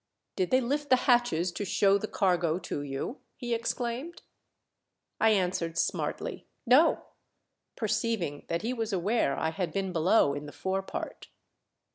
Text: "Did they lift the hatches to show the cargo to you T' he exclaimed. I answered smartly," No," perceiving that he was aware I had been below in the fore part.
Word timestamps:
"Did 0.35 0.49
they 0.49 0.61
lift 0.61 0.89
the 0.89 0.95
hatches 1.05 1.51
to 1.51 1.63
show 1.63 1.99
the 1.99 2.07
cargo 2.07 2.57
to 2.57 2.81
you 2.81 3.19
T' 3.39 3.49
he 3.49 3.53
exclaimed. 3.53 4.23
I 5.19 5.29
answered 5.29 5.77
smartly," 5.77 6.47
No," 6.65 7.05
perceiving 7.75 8.45
that 8.47 8.63
he 8.63 8.73
was 8.73 8.91
aware 8.91 9.37
I 9.37 9.51
had 9.51 9.71
been 9.71 9.93
below 9.93 10.33
in 10.33 10.47
the 10.47 10.51
fore 10.53 10.81
part. 10.81 11.27